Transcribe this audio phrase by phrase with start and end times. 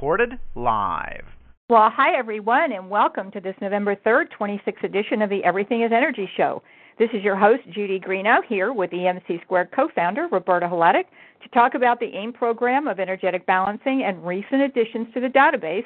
[0.00, 1.26] recorded live.
[1.68, 5.92] Well, hi everyone, and welcome to this November 3rd, 26th edition of the Everything is
[5.92, 6.62] Energy show.
[6.98, 11.04] This is your host, Judy Greeno, here with EMC Squared co founder, Roberta Hladek,
[11.42, 15.84] to talk about the AIM program of energetic balancing and recent additions to the database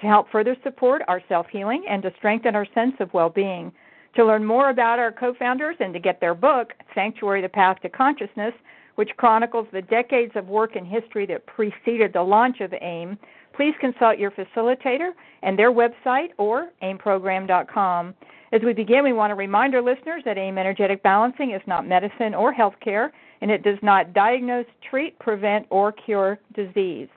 [0.00, 3.72] to help further support our self healing and to strengthen our sense of well being.
[4.14, 7.80] To learn more about our co founders and to get their book, Sanctuary The Path
[7.82, 8.54] to Consciousness,
[8.94, 13.18] which chronicles the decades of work and history that preceded the launch of AIM,
[13.56, 18.14] please consult your facilitator and their website or aimprogram.com.
[18.52, 21.86] As we begin, we want to remind our listeners that AIM energetic balancing is not
[21.86, 27.08] medicine or health care, and it does not diagnose, treat, prevent, or cure disease.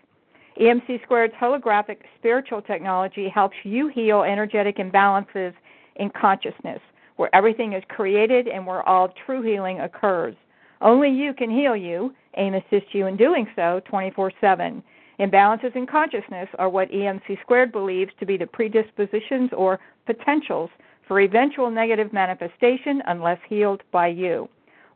[0.59, 5.53] EMC Squared's holographic spiritual technology helps you heal energetic imbalances
[5.97, 6.81] in consciousness,
[7.17, 10.35] where everything is created and where all true healing occurs.
[10.81, 12.13] Only you can heal you.
[12.37, 14.83] AIM assists you in doing so 24 7.
[15.19, 20.69] Imbalances in consciousness are what EMC Squared believes to be the predispositions or potentials
[21.07, 24.47] for eventual negative manifestation unless healed by you.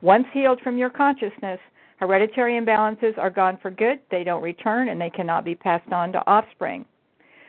[0.01, 1.59] Once healed from your consciousness,
[1.97, 6.13] hereditary imbalances are gone for good, they don't return, and they cannot be passed on
[6.13, 6.85] to offspring.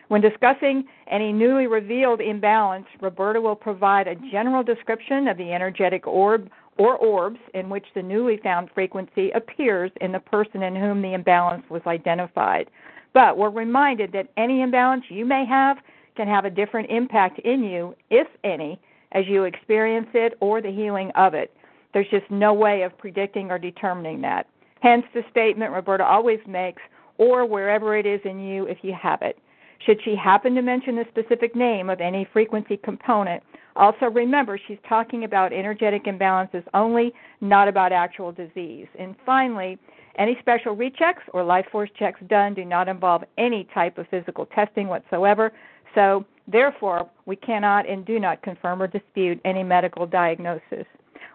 [0.08, 6.06] When discussing any newly revealed imbalance, Roberta will provide a general description of the energetic
[6.06, 11.02] orb or orbs in which the newly found frequency appears in the person in whom
[11.02, 12.70] the imbalance was identified.
[13.12, 15.78] But we're reminded that any imbalance you may have
[16.16, 18.80] can have a different impact in you, if any,
[19.12, 21.56] as you experience it or the healing of it.
[21.92, 24.48] There's just no way of predicting or determining that.
[24.80, 26.82] Hence the statement Roberta always makes,
[27.18, 29.38] or wherever it is in you if you have it.
[29.86, 33.42] Should she happen to mention the specific name of any frequency component,
[33.76, 38.86] also remember she's talking about energetic imbalances only, not about actual disease.
[38.98, 39.78] And finally,
[40.16, 44.46] any special rechecks or life force checks done do not involve any type of physical
[44.46, 45.52] testing whatsoever.
[45.94, 50.86] So, therefore, we cannot and do not confirm or dispute any medical diagnosis.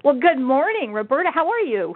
[0.03, 1.29] Well, good morning, Roberta.
[1.33, 1.95] How are you?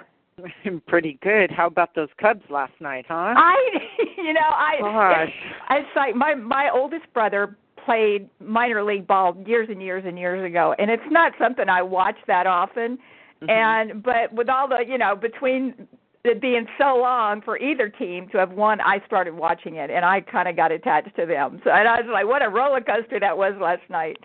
[0.66, 1.52] I'm pretty good.
[1.52, 3.34] How about those Cubs last night, huh?
[3.38, 3.56] I,
[4.18, 5.34] you know, I, oh, Gosh.
[5.70, 7.56] I, it's like my my oldest brother
[7.86, 11.82] played minor league ball years and years and years ago, and it's not something I
[11.82, 12.98] watch that often.
[13.42, 13.50] Mhm.
[13.50, 15.88] And but with all the, you know, between
[16.24, 20.06] it being so long for either team to have won, I started watching it, and
[20.06, 21.62] I kind of got attached to them.
[21.64, 24.18] So and I was like, what a roller coaster that was last night.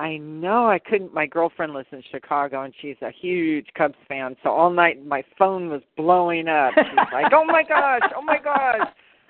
[0.00, 1.12] I know I couldn't.
[1.12, 4.36] My girlfriend lives in Chicago, and she's a huge Cubs fan.
[4.42, 6.72] So all night my phone was blowing up.
[6.76, 8.08] She's like, "Oh my gosh!
[8.14, 8.86] Oh my gosh!"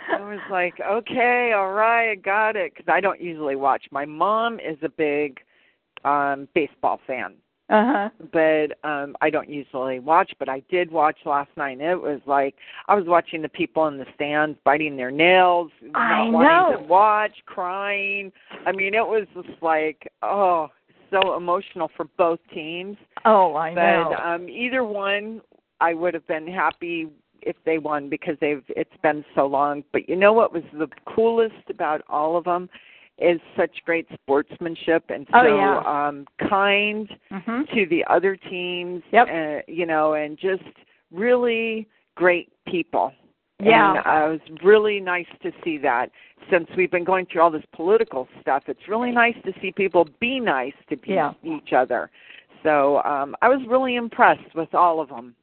[0.09, 3.84] I was like, "Okay, all right, I got it." Because I don't usually watch.
[3.91, 5.41] My mom is a big
[6.04, 7.34] um baseball fan,
[7.69, 8.09] Uh huh.
[8.32, 10.32] but um I don't usually watch.
[10.38, 12.54] But I did watch last night, and it was like
[12.86, 16.82] I was watching the people in the stands biting their nails, I not wanting know.
[16.82, 18.32] to watch, crying.
[18.66, 20.69] I mean, it was just like, oh,
[21.10, 22.97] so emotional for both teams.
[23.25, 24.16] Oh, I But know.
[24.22, 25.41] um either one,
[25.80, 27.09] I would have been happy
[27.43, 29.84] if they won because they've it's been so long.
[29.93, 32.69] But you know what was the coolest about all of them
[33.19, 35.78] is such great sportsmanship and so Oh, yeah.
[36.09, 37.69] um kind mhm.
[37.75, 39.28] to the other teams Yep.
[39.28, 40.62] uh, you know and just
[41.10, 43.12] really great people
[43.60, 43.91] Yeah.
[43.91, 46.10] and uh, it was really nice to see that
[46.50, 50.06] since we've been going through all this political stuff it's really nice to see people
[50.21, 51.32] be nice to pe- Yeah.
[51.43, 52.10] each other
[52.62, 55.34] so um i was really impressed with all of them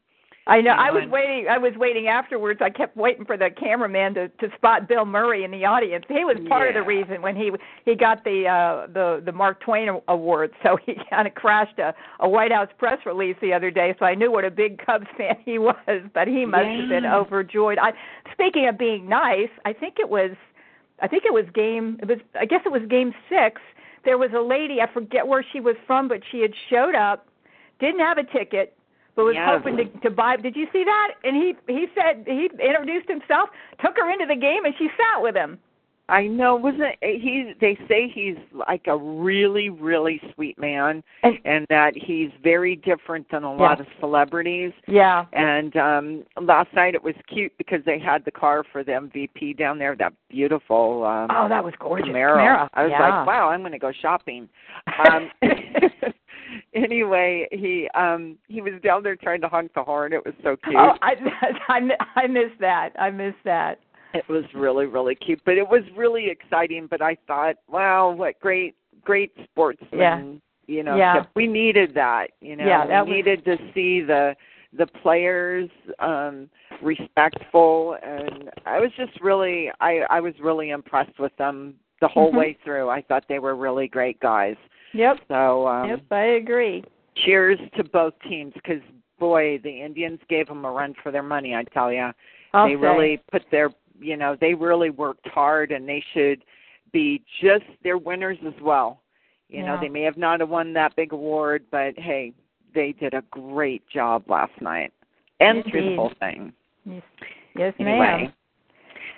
[0.48, 0.72] I know.
[0.72, 1.48] I was waiting.
[1.50, 2.62] I was waiting afterwards.
[2.64, 6.06] I kept waiting for the cameraman to to spot Bill Murray in the audience.
[6.08, 7.52] He was part of the reason when he
[7.84, 10.52] he got the uh the the Mark Twain award.
[10.62, 13.96] So he kind of crashed a a White House press release the other day.
[13.98, 15.76] So I knew what a big Cubs fan he was.
[16.14, 17.80] But he must have been overjoyed.
[17.80, 17.94] I
[18.32, 20.32] speaking of being nice, I think it was
[21.00, 21.98] I think it was game.
[22.04, 23.62] It was I guess it was game six.
[24.04, 24.80] There was a lady.
[24.80, 27.26] I forget where she was from, but she had showed up,
[27.80, 28.78] didn't have a ticket
[29.16, 29.48] but was Yes.
[29.50, 30.38] hoping to to buy.
[30.38, 31.14] Did you see that?
[31.24, 33.50] And he he said he introduced himself,
[33.84, 35.58] took her into the game, and she sat with him.
[36.08, 38.38] i know wasn't he they say he's
[38.68, 43.80] like a really really sweet man And and that he's very different than a lot
[43.82, 48.64] of celebrities yeah, And um last night it was cute because they had the car
[48.72, 52.08] for the MVP down there, that beautiful um oh, that was gorgeous.
[52.10, 52.38] Camaro.
[52.38, 52.70] Camaro.
[52.76, 53.02] I was yeah.
[53.02, 54.48] like, Wow, I'm gonna go shopping.
[55.10, 55.32] Um
[56.74, 60.14] anyway, he um he was down there trying to honk the horn.
[60.14, 60.76] It was so cute.
[60.78, 61.14] Oh, I
[61.68, 61.80] I
[62.16, 62.90] I missed that.
[63.00, 63.80] I miss that.
[64.14, 65.42] It was really, really cute.
[65.46, 66.88] But it was really exciting.
[66.90, 70.22] But I thought, wow, what great great sportsmen Yeah.
[70.68, 71.26] you know, Yeah.
[71.36, 72.66] we needed that, you know.
[72.66, 74.36] Yeah, that we was- needed to see the
[74.74, 75.70] the players
[76.00, 76.50] um
[76.82, 82.32] respectful and I was just really I I was really impressed with them the whole
[82.32, 82.38] Mhm.
[82.38, 82.90] way through.
[82.90, 84.58] I thought they were really great guys.
[84.96, 85.18] Yep.
[85.28, 86.84] So um yep, I agree.
[87.16, 88.82] cheers to both teams cuz
[89.20, 92.12] boy, the Indians gave them a run for their money, I tell you.
[92.54, 92.76] They say.
[92.76, 93.70] really put their
[94.00, 96.44] you know they really worked hard and they should
[96.92, 99.02] be just they're winners as well
[99.50, 102.34] you know they may have not have won that big award but hey
[102.74, 104.92] they did a great job last night
[105.40, 106.52] and through the whole thing
[106.86, 107.04] Yes,
[107.56, 108.34] yes anyway ma'am.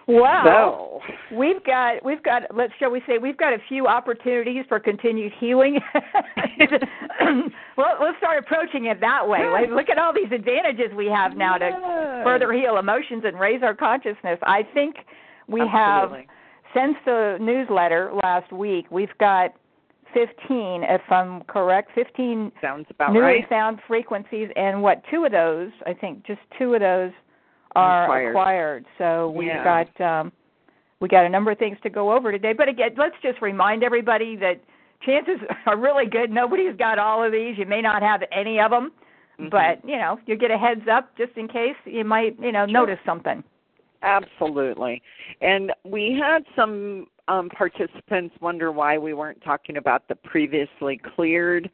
[0.08, 1.02] Wow.
[1.02, 4.80] so We've got we've got let's shall we say we've got a few opportunities for
[4.80, 5.80] continued healing.
[7.78, 9.50] well, let's start approaching it that way.
[9.50, 13.62] Like, Look at all these advantages we have now to further heal emotions and raise
[13.64, 14.40] our consciousness.
[14.44, 14.96] I think
[15.48, 16.12] we have
[16.74, 19.52] since the newsletter last week, we've got
[20.14, 25.32] 15 if I'm correct, 15 sounds about newly right found frequencies and what two of
[25.32, 27.12] those, I think just two of those
[27.78, 28.30] are Acquired.
[28.32, 28.86] acquired.
[28.98, 29.64] So we've Yeah.
[29.64, 30.32] got um
[31.00, 32.54] we got a number of things to go over today.
[32.54, 34.60] But again, let's just remind everybody that
[35.02, 37.58] chances are really good nobody's got all of these.
[37.58, 38.92] You may not have any of them,
[39.40, 39.50] Mhm.
[39.52, 42.66] but you know, you get a heads up just in case you might, you know,
[42.66, 42.74] Sure.
[42.74, 43.44] notice something.
[44.02, 45.02] Absolutely.
[45.42, 51.70] And we had some um, participants wonder why we weren't talking about the previously cleared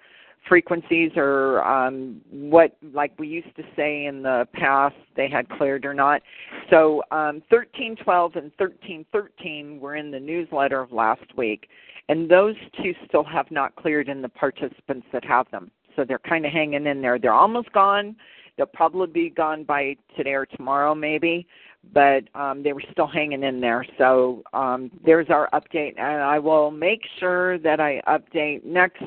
[0.47, 5.85] frequencies or um, what, like we used to say in the past, they had cleared
[5.85, 6.21] or not.
[6.69, 11.67] So um, 1312 and 1313 were in the newsletter of last week,
[12.09, 15.71] and those two still have not cleared in the participants that have them.
[15.95, 17.19] So they're kind of hanging in there.
[17.19, 18.15] They're almost gone.
[18.57, 21.47] They'll probably be gone by today or tomorrow, maybe
[21.91, 23.85] but um, they were still hanging in there.
[23.97, 29.03] So um, there's our update, and I will make sure that I update next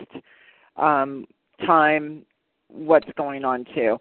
[0.76, 1.26] um,
[1.66, 2.22] time
[2.68, 3.98] what's going on too,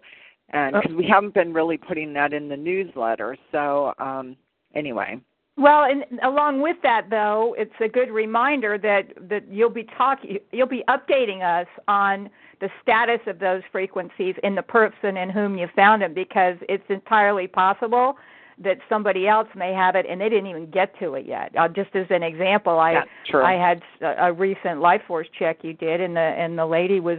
[0.50, 3.36] and because we haven't been really putting that in the newsletter.
[3.52, 4.36] So um,
[4.74, 5.20] anyway,
[5.56, 10.38] Well, and along with that, though, it's a good reminder that that you'll be talking,
[10.52, 12.28] you'll be updating us on
[12.60, 16.84] the status of those frequencies in the person in whom you found them, because it's
[16.88, 18.16] entirely possible
[18.58, 21.52] that somebody else may have it and they didn't even get to it yet.
[21.58, 23.04] Uh, just as an example, I.
[23.44, 27.00] I had a, a recent life force check you did, and the and the lady
[27.00, 27.18] was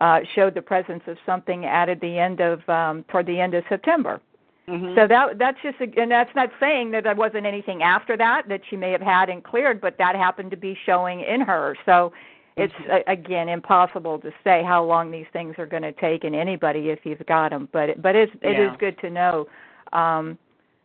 [0.00, 3.64] uh, showed the presence of something at the end of um, toward the end of
[3.68, 4.20] September.
[4.68, 4.94] Mhm.
[4.94, 8.62] So that that's just and that's not saying that there wasn't anything after that that
[8.68, 11.76] she may have had and cleared, but that happened to be showing in her.
[11.86, 12.12] So
[12.56, 12.90] it's Mm-hmm.
[12.90, 16.90] a, again impossible to say how long these things are going to take in anybody
[16.90, 17.68] if you've got them.
[17.72, 18.76] But but it's it is Yeah.
[18.78, 19.46] good to know
[19.92, 20.38] um,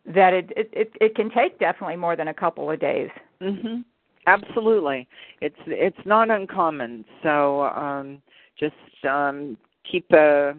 [0.06, 3.10] that it, it it it can take definitely more than a couple of days.
[3.40, 3.84] Mhm.
[4.26, 5.08] Absolutely.
[5.40, 7.04] It's it's not uncommon.
[7.22, 8.22] So um
[8.58, 8.74] just
[9.08, 9.56] um
[9.90, 10.52] keep uh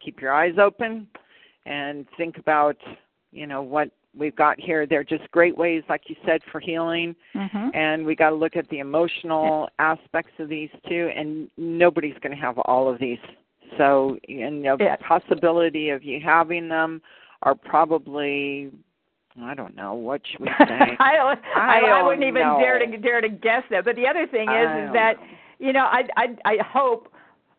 [0.00, 1.06] keep your eyes open
[1.66, 2.76] and think about,
[3.32, 4.86] you know, what we've got here.
[4.86, 7.68] They're just great ways like you said for healing Mm-hmm.
[7.74, 12.34] and we got to look at the emotional aspects of these too and nobody's going
[12.34, 13.18] to have all of these.
[13.78, 14.96] So, and the Yeah.
[14.96, 17.00] possibility of you having them
[17.42, 18.70] are probably
[19.40, 20.96] I don't know, what should we say?
[20.98, 23.84] I don't, I, I I wouldn't don't even dare to dare to guess that.
[23.84, 25.26] But the other thing is, is that know.
[25.66, 27.12] you know, I I I hope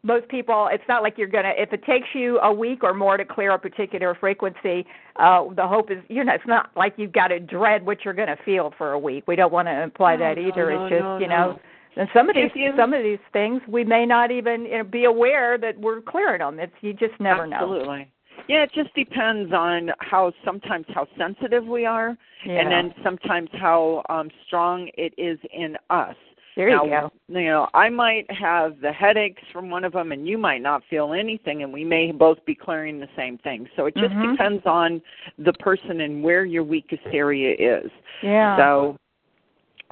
[0.04, 0.68] most people.
[0.72, 1.54] It's not like you're gonna.
[1.58, 4.86] If it takes you a week or more to clear a particular frequency,
[5.16, 8.14] uh, the hope is you know it's not like you've got to dread what you're
[8.14, 9.24] gonna feel for a week.
[9.28, 10.72] We don't want to imply No, that either.
[10.72, 11.36] no, it's just no, you no.
[11.52, 11.60] know.
[11.98, 14.84] And some of these you- some of these things we may not even you know,
[14.84, 16.60] be aware that we're clearing them.
[16.60, 17.58] It's you just never know.
[17.58, 18.12] Absolutely.
[18.48, 22.60] Yeah, it just depends on how sometimes how sensitive we are, Yeah.
[22.60, 26.16] and then sometimes how um strong it is in us.
[26.56, 27.12] there you now, go.
[27.30, 30.84] You know, I might have the headaches from one of them, and you might not
[30.90, 33.70] feel anything, and we may both be clearing the same thing.
[33.76, 34.32] So it just Mhm.
[34.32, 35.02] depends on
[35.38, 37.90] the person and where your weakest area is.
[38.22, 38.58] Yeah.
[38.58, 38.98] So,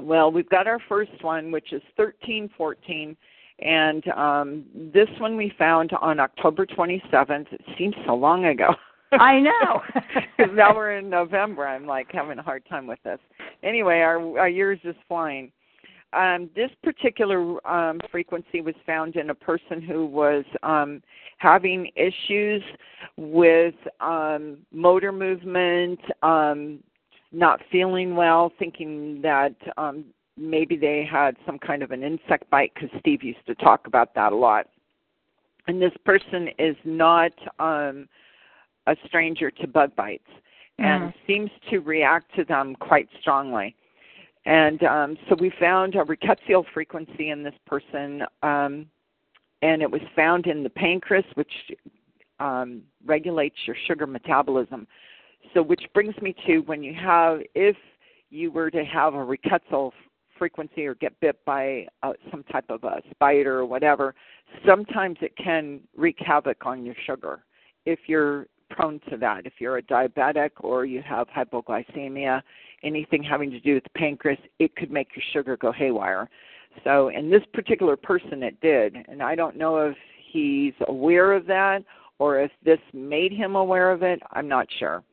[0.02, 3.16] well, we've got our first one, which is thirteen fourteen,
[3.62, 7.52] and um, this one we found on October 27th.
[7.52, 8.74] It seems so long ago.
[9.12, 9.82] I know.
[10.54, 11.68] Now we're in November.
[11.68, 13.20] I'm like having a hard time with this.
[13.62, 15.52] Anyway, our our years is flying.
[16.14, 21.04] Um, this particular um, frequency was found in a person who was um,
[21.38, 22.64] having issues
[23.18, 26.80] with um, motor movement, um,
[27.32, 30.06] not feeling well, thinking that um,
[30.40, 34.16] maybe they had some kind of an insect bite because Steve used to talk about
[34.16, 34.68] that a lot.
[35.68, 38.08] And this person is not um,
[38.88, 40.24] a stranger to bug bites
[40.80, 41.14] and Mm.
[41.28, 43.76] seems to react to them quite strongly.
[44.46, 48.90] And um, so we found a rickettsial frequency in this person, um,
[49.62, 51.52] and it was found in the pancreas, which
[52.40, 54.88] um, regulates your sugar metabolism.
[55.54, 57.76] So, which brings me to when you have, if
[58.30, 59.92] you were to have a rickettsia
[60.40, 64.16] frequency or get bit by uh, some type of a spider or whatever,
[64.66, 67.44] sometimes it can wreak havoc on your sugar
[67.86, 69.46] if you're prone to that.
[69.46, 72.42] If you're a diabetic or you have hypoglycemia,
[72.84, 76.30] anything having to do with the pancreas, it could make your sugar go haywire.
[76.84, 78.96] So, in this particular person, it did.
[79.08, 79.98] And I don't know if
[80.32, 81.84] he's aware of that
[82.20, 84.22] or if this made him aware of it.
[84.32, 85.04] I'm not sure.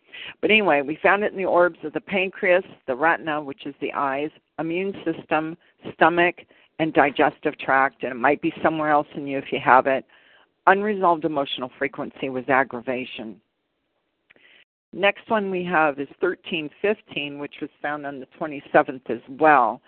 [0.41, 3.75] But anyway, we found it in the orbs of the pancreas, the retina, which is
[3.81, 5.57] the eyes, immune system,
[5.95, 6.37] stomach,
[6.79, 10.05] and digestive tract, and it might be somewhere else in you if you have it.
[10.67, 13.41] Unresolved emotional frequency was aggravation.
[14.93, 19.81] Next one we have is 1315, which was found on the 27th as well.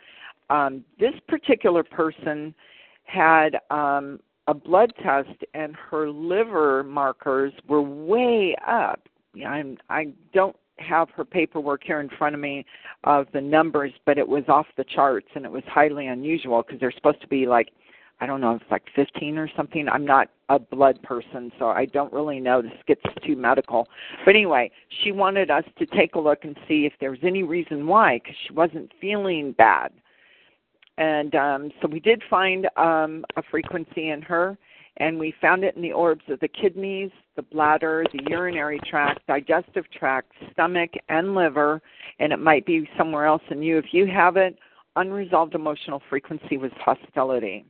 [0.51, 2.55] Um, this particular person
[3.05, 9.01] had um, a blood test, and her liver markers were way up.
[9.47, 12.65] I'm, I don't have her paperwork here in front of me
[13.05, 16.81] of the numbers, but it was off the charts, and it was highly unusual because
[16.81, 17.71] they're supposed to be like
[18.21, 19.89] I don't know, it's like 15 or something.
[19.89, 22.61] I'm not a blood person, so I don't really know.
[22.61, 23.87] This gets too medical.
[24.25, 27.45] But anyway, she wanted us to take a look and see if there was any
[27.45, 29.93] reason why, because she wasn't feeling bad.
[30.97, 34.59] And um, so we did find um, a frequency in her,
[34.99, 39.27] and we found it in the orbs of the kidneys, the bladder, the urinary tract,
[39.27, 41.81] digestive tract, stomach, and liver,
[42.19, 43.79] and it might be somewhere else in you.
[43.79, 44.59] If you have it,
[44.97, 47.65] unresolved emotional frequency was hostility.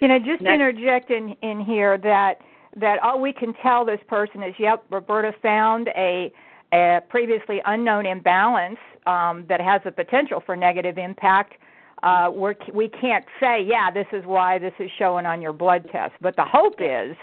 [0.00, 0.54] You know, just Next.
[0.54, 2.40] interject in in here that
[2.76, 6.32] that all we can tell this person is, yep, Roberta found a
[6.72, 11.54] a previously unknown imbalance um, that has the potential for negative impact.
[12.02, 15.86] Uh, we're, we can't say, yeah, this is why this is showing on your blood
[15.92, 16.12] test.
[16.20, 17.16] But the hope is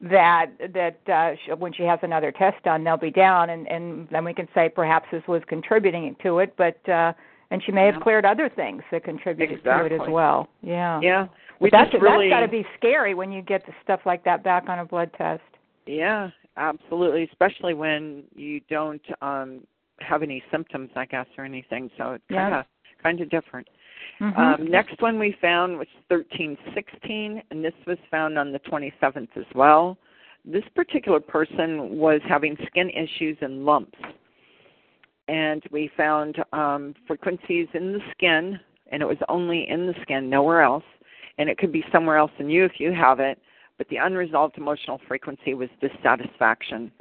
[0.00, 4.24] that that uh, when she has another test done, they'll be down, and and then
[4.24, 6.54] we can say perhaps this was contributing to it.
[6.56, 7.12] But uh,
[7.50, 9.90] and she may have cleared other things that contributed exactly.
[9.90, 10.48] to it as well.
[10.62, 11.00] Yeah.
[11.00, 11.26] Yeah.
[11.60, 14.42] We that's really, that's got to be scary when you get the stuff like that
[14.42, 15.42] back on a blood test.
[15.86, 19.60] Yeah, absolutely, especially when you don't um
[20.00, 21.90] have any symptoms, I guess, or anything.
[21.96, 22.64] So it's kind of
[23.02, 23.68] kind of different.
[24.20, 24.40] Mm-hmm.
[24.40, 29.44] Um, next one we found was 1316, and this was found on the 27th as
[29.54, 29.98] well.
[30.44, 33.98] This particular person was having skin issues and lumps
[35.28, 38.58] and we found um, frequencies in the skin,
[38.90, 40.84] and it was only in the skin, nowhere else.
[41.38, 43.38] And it could be somewhere else in you if you have it,
[43.76, 46.92] but the unresolved emotional frequency was dissatisfaction.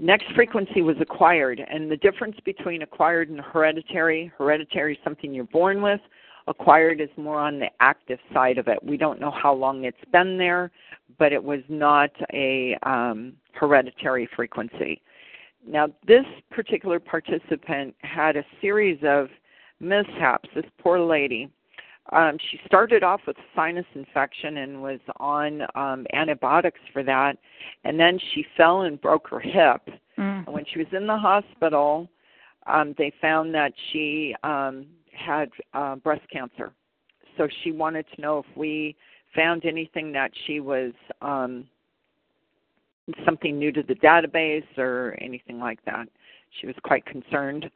[0.00, 5.44] Next frequency was acquired, and the difference between acquired and hereditary hereditary is something you're
[5.44, 6.00] born with,
[6.48, 8.82] acquired is more on the active side of it.
[8.82, 10.70] We don't know how long it's been there,
[11.18, 15.00] but it was not a um, hereditary frequency.
[15.66, 19.28] Now, this particular participant had a series of
[19.80, 20.48] mishaps.
[20.54, 21.48] This poor lady.
[22.14, 27.36] Um, she started off with a sinus infection and was on um, antibiotics for that,
[27.82, 29.82] and then she fell and broke her hip.
[30.16, 30.48] Mm.
[30.48, 32.08] When she was in the hospital,
[32.66, 36.72] um, they found that she um, had uh, breast cancer.
[37.36, 38.94] So she wanted to know if we
[39.34, 41.66] found anything that she was um,
[43.26, 46.08] something new to the database or anything like that.
[46.60, 47.68] She was quite concerned,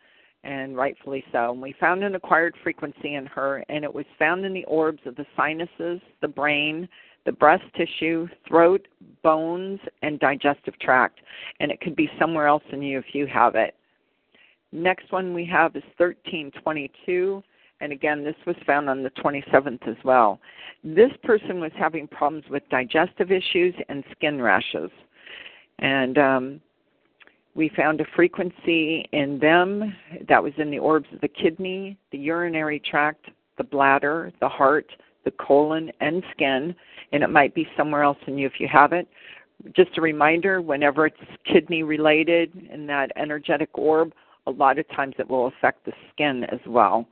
[0.44, 1.52] and rightfully so.
[1.52, 5.00] And we found an acquired frequency in her, and it was found in the orbs
[5.06, 6.88] of the sinuses, the brain,
[7.26, 8.86] the breast tissue, throat,
[9.22, 11.20] bones, and digestive tract.
[11.60, 13.74] And it could be somewhere else in you if you have it.
[14.72, 17.42] Next one we have is 1322.
[17.80, 20.40] And again, this was found on the 27th as well.
[20.82, 24.90] This person was having problems with digestive issues and skin rashes
[25.78, 26.60] and um,
[27.54, 29.94] we found a frequency in them
[30.28, 33.26] that was in the orbs of the kidney, the urinary tract,
[33.56, 34.86] the bladder, the heart,
[35.24, 36.74] the colon, and skin,
[37.12, 39.08] and it might be somewhere else in you if you have it.
[39.74, 44.12] Just a reminder whenever it's kidney related in that energetic orb,
[44.46, 47.06] a lot of times it will affect the skin as well.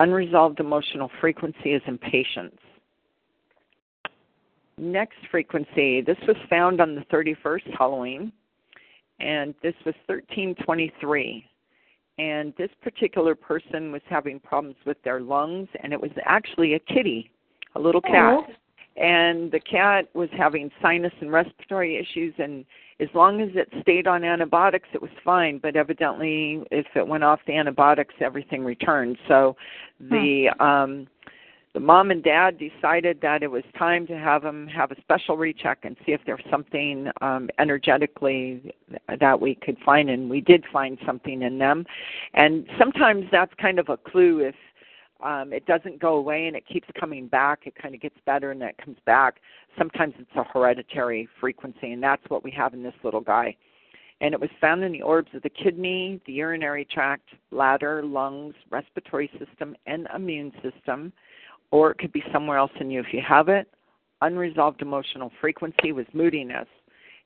[0.00, 2.58] Unresolved emotional frequency is impatience.
[4.76, 8.32] Next frequency, this was found on the 31st Halloween,
[9.20, 11.44] and this was 1323.
[12.16, 16.78] And this particular person was having problems with their lungs, and it was actually a
[16.78, 17.30] kitty,
[17.74, 18.38] a little cat.
[18.38, 18.46] Oh.
[18.96, 22.64] And the cat was having sinus and respiratory issues, and
[23.00, 25.58] as long as it stayed on antibiotics, it was fine.
[25.58, 29.18] But evidently, if it went off the antibiotics, everything returned.
[29.26, 29.56] So
[29.98, 30.62] the hmm.
[30.62, 31.06] um,
[31.74, 35.36] the mom and dad decided that it was time to have him have a special
[35.36, 38.72] recheck and see if there was something um, energetically
[39.20, 41.84] that we could find, and we did find something in them.
[42.34, 44.54] And sometimes that's kind of a clue if
[45.22, 47.66] um, it doesn't go away and it keeps coming back.
[47.66, 49.40] It kind of gets better and it comes back.
[49.76, 53.56] Sometimes it's a hereditary frequency, and that's what we have in this little guy.
[54.20, 58.54] And it was found in the orbs of the kidney, the urinary tract, bladder, lungs,
[58.70, 61.12] respiratory system, and immune system,
[61.74, 63.66] or it could be somewhere else in you if you have it.
[64.20, 66.68] Unresolved emotional frequency with moodiness.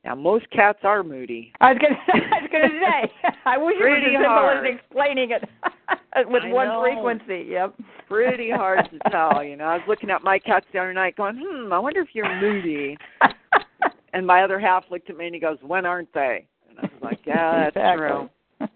[0.06, 1.52] Now, most cats are moody.
[1.60, 1.82] I was
[2.14, 3.12] was gonna say.
[3.44, 5.42] I wish Pretty it was as simple as explaining it
[6.30, 6.80] with I one know.
[6.82, 7.46] frequency.
[7.50, 7.74] Yep.
[8.08, 9.64] Pretty hard to tell, you know.
[9.66, 12.40] I was looking at my cats the other night, going, "Hmm, I wonder if you're
[12.40, 12.96] moody."
[14.14, 16.82] And my other half looked at me and he goes, "When aren't they?" And I
[16.84, 18.08] was like, "Yeah, that's exactly.
[18.08, 18.68] true."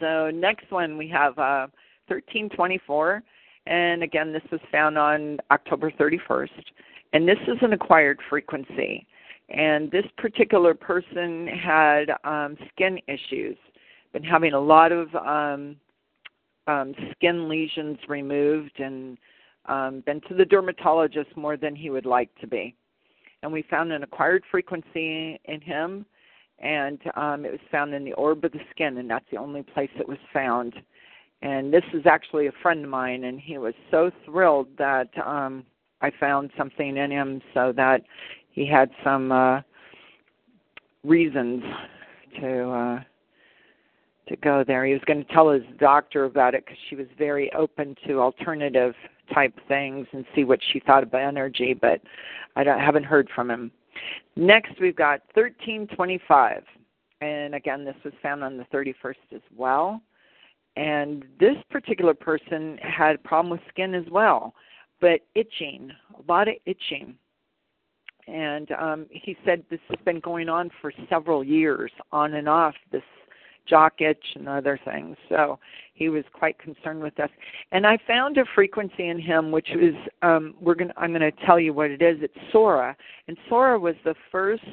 [0.00, 1.66] So next one we have uh,
[2.08, 3.22] 1324,
[3.66, 6.48] and again this was found on October 31st,
[7.12, 9.06] and this is an acquired frequency.
[9.48, 13.56] And this particular person had um, skin issues,
[14.12, 15.76] been having a lot of um,
[16.68, 19.18] um, skin lesions removed, and
[19.66, 22.76] um, been to the dermatologist more than he would like to be.
[23.42, 26.06] And we found an acquired frequency in him
[26.60, 29.62] and um, it was found in the orb of the skin, and that's the only
[29.62, 30.74] place it was found.
[31.42, 35.64] And this is actually a friend of mine, and he was so thrilled that um,
[36.02, 38.02] I found something in him, so that
[38.50, 39.60] he had some uh,
[41.02, 41.62] reasons
[42.40, 43.00] to uh,
[44.28, 44.84] to go there.
[44.84, 48.20] He was going to tell his doctor about it because she was very open to
[48.20, 48.94] alternative
[49.34, 52.00] type things and see what she thought about energy, but
[52.56, 53.70] I don't, haven't heard from him.
[54.36, 56.62] Next, we've got 1325.
[57.20, 60.00] And again, this was found on the 31st as well.
[60.80, 64.54] And this particular person had a problem with skin as well,
[64.98, 67.16] but itching, a lot of itching.
[68.26, 72.74] And um, he said this has been going on for several years, on and off,
[72.92, 73.02] this
[73.68, 75.18] jock itch and other things.
[75.28, 75.58] So
[75.92, 77.28] he was quite concerned with this.
[77.72, 81.46] And I found a frequency in him which is um we're going I'm going to
[81.46, 82.16] tell you what it is.
[82.22, 82.94] It's Psora.
[83.28, 84.64] And Psora was the first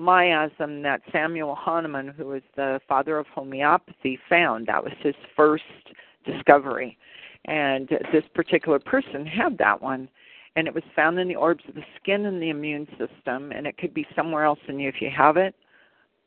[0.00, 4.66] miasm that Samuel Hahnemann, who was the father of homeopathy, found.
[4.66, 5.64] That was his first
[6.24, 6.98] discovery.
[7.46, 10.08] And this particular person had that one.
[10.56, 13.66] And it was found in the orbs of the skin and the immune system, and
[13.66, 15.54] it could be somewhere else in you if you have it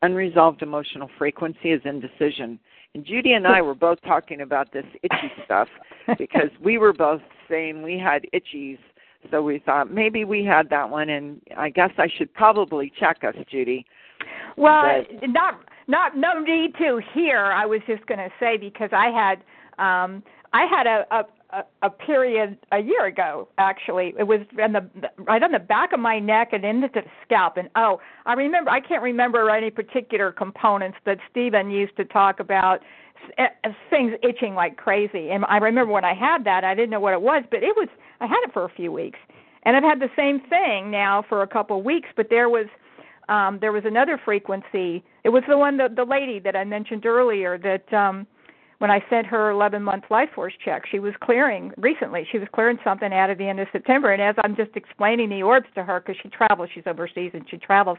[0.03, 2.59] unresolved emotional frequency is indecision.
[2.93, 5.67] And Judy and I were both talking about this itchy stuff
[6.19, 8.77] because we were both saying we had itchies.
[9.31, 13.23] So we thought maybe we had that one, and I guess I should probably check
[13.23, 13.85] us, Judy.
[14.57, 17.51] Well, But- not not no need to here.
[17.51, 19.43] I was just going to say because I had
[19.83, 21.25] um I had a, a
[21.83, 24.13] a period a year ago actually.
[24.17, 27.57] It was in the right on the back of my neck and into the scalp
[27.57, 32.39] and oh, I remember I can't remember any particular components that Stephen used to talk
[32.39, 32.81] about
[33.37, 35.29] uh, things itching like crazy.
[35.29, 37.75] And I remember when I had that, I didn't know what it was, but it
[37.75, 37.87] was
[38.23, 39.19] I had it for a few weeks.
[39.63, 42.67] And I've had the same thing now for a couple of weeks, but there was
[43.29, 45.03] um there was another frequency.
[45.23, 48.25] It was the one that the lady that I mentioned earlier that um
[48.79, 52.27] when I sent her 11 month life force check, she was clearing recently.
[52.29, 55.29] She was clearing something out of the end of September, and as I'm just explaining
[55.29, 57.97] the orbs to her because she travels, she's overseas and she travels.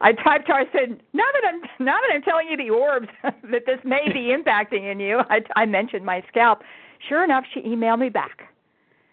[0.00, 0.54] I typed her.
[0.54, 4.04] I said, "Now that I'm now that I'm telling you the orbs that this may
[4.12, 6.62] be impacting in you," I, I mentioned my scalp.
[7.08, 8.50] Sure enough, she emailed me back.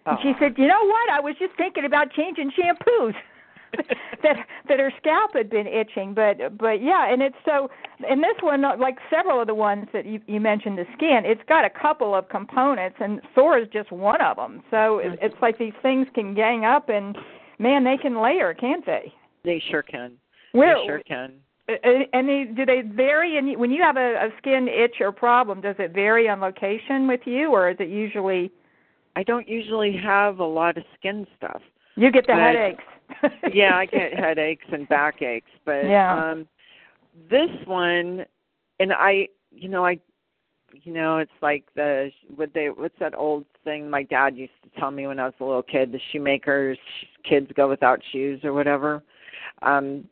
[0.07, 0.35] And she Oh.
[0.39, 1.09] said, "You know what?
[1.09, 3.15] I was just thinking about changing shampoos."
[4.23, 7.69] that that her scalp had been itching, but but yeah, and it's so.
[8.09, 11.41] And this one, like several of the ones that you, you mentioned, the skin, it's
[11.49, 14.63] got a couple of components, and sore is just one of them.
[14.71, 17.17] So it, it's like these things can gang up, and
[17.59, 19.13] man, they can layer, can't they?
[19.43, 20.13] They sure can.
[20.53, 21.33] Where they sure can.
[22.13, 23.37] and they, do they vary?
[23.37, 27.07] And when you have a, a skin itch or problem, does it vary on location
[27.07, 28.51] with you, or is it usually
[29.17, 31.61] I don't usually have a lot of skin stuff.
[31.95, 32.83] you get the But- headaches?
[33.53, 36.13] yeah, I get headaches and backaches, but Yeah.
[36.31, 36.47] um
[37.29, 38.25] this one
[38.79, 39.99] and I you know, I
[40.83, 44.79] you know, it's like the what they what's that old thing my dad used to
[44.79, 46.77] tell me when I was a little kid, the shoemaker's
[47.27, 49.01] kids go without shoes or whatever.
[49.63, 50.07] Um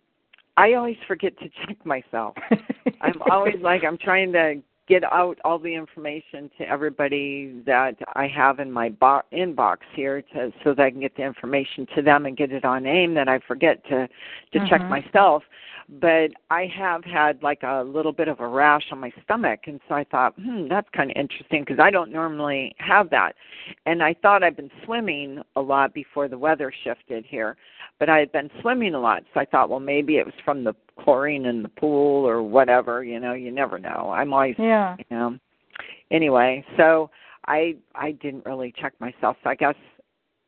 [0.57, 2.33] I always forget to check myself.
[3.01, 4.55] I'm always like I'm trying to
[4.87, 10.21] get out all the information to everybody that I have in my bo- inbox here
[10.33, 13.13] to so that I can get the information to them and get it on AIM
[13.15, 14.07] that I forget to
[14.51, 14.89] to check Mhm.
[14.89, 15.43] myself.
[15.87, 19.79] But I have had like a little bit of a rash on my stomach, and
[19.87, 23.33] so I thought, hmm, that's kind of interesting because I don't normally have that.
[23.85, 27.55] And I thought I'd been swimming a lot before the weather shifted here,
[27.99, 30.63] but I had been swimming a lot, so I thought, well, maybe it was from
[30.63, 33.03] the chlorine in the pool or whatever.
[33.03, 34.11] You know, you never know.
[34.11, 34.95] I'm always, yeah.
[34.97, 35.37] you know.
[36.11, 37.09] Anyway, so
[37.47, 39.75] I I didn't really check myself, so I guess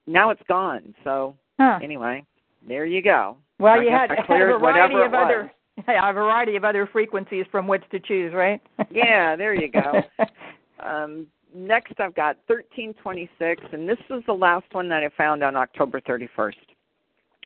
[0.08, 0.95] now it's gone.
[1.04, 1.80] So huh.
[1.84, 2.26] anyway,
[2.67, 3.38] there you go.
[3.60, 5.52] Well, I you had, had a variety of other
[5.88, 8.62] yeah, a variety of other frequencies from which to choose, right?
[8.89, 10.02] yeah, there you go.
[10.84, 15.56] um, next, I've got 1326, and this was the last one that I found on
[15.56, 16.54] October 31st.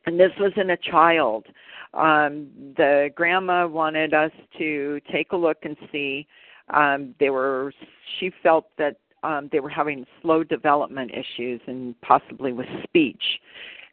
[0.05, 1.45] And this was in a child.
[1.93, 2.47] Um,
[2.77, 6.25] the grandma wanted us to take a look and see.
[6.73, 7.73] Um, they were.
[8.19, 13.21] She felt that um, they were having slow development issues and possibly with speech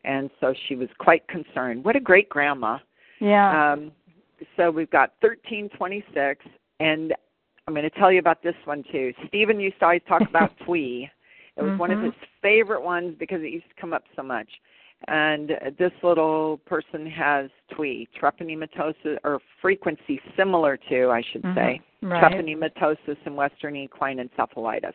[0.05, 1.85] and so she was quite concerned.
[1.85, 2.79] What a great grandma!
[3.21, 3.73] Yeah.
[3.73, 3.93] Um,
[4.57, 6.45] so we've got thirteen twenty six,
[6.81, 7.15] and
[7.67, 9.13] I'm going to tell you about this one too.
[9.27, 11.09] Stephen used to always talk about Twee.
[11.57, 11.79] It was mm-hmm.
[11.79, 14.49] one of his favorite ones because it used to come up so much.
[15.07, 21.57] And this little person has Twee, treponematosis, or frequency similar to, I should mm-hmm.
[21.57, 22.33] say, right.
[22.33, 24.95] treponematosis and Western equine encephalitis.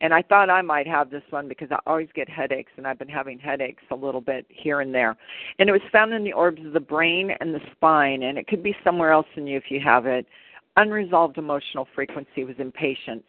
[0.00, 2.98] And I thought I might have this one because I always get headaches, and I've
[2.98, 5.16] been having headaches a little bit here and there.
[5.60, 8.48] And it was found in the orbs of the brain and the spine, and it
[8.48, 10.26] could be somewhere else in you if you have it.
[10.76, 13.22] Unresolved emotional frequency was impatience.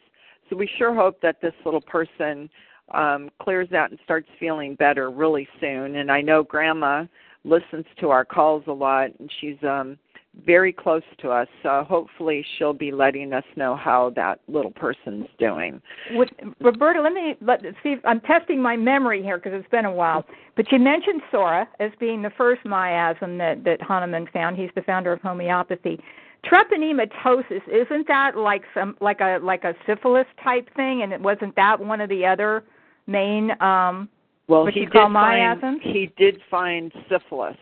[0.50, 2.50] So we sure hope that this little person
[2.94, 5.96] um, clears out and starts feeling better really soon.
[5.96, 7.06] And I know Grandma
[7.44, 9.98] listens to our calls a lot, and she's um,
[10.46, 11.48] very close to us.
[11.64, 15.82] So hopefully she'll be letting us know how that little person's doing.
[16.12, 17.94] With, Roberta, let me let see.
[17.94, 20.26] If, I'm testing my memory here because it's been a while.
[20.56, 24.58] But you mentioned Psora as being the first miasm that that Hahnemann found.
[24.58, 26.00] He's the founder of homeopathy.
[26.46, 31.56] Treponematosis isn't that like some like a like a syphilis type thing, and it wasn't
[31.56, 32.64] that one of the other
[33.08, 34.10] main um
[34.48, 35.82] well what he you call did miasms?
[35.84, 37.58] find he did find syphilis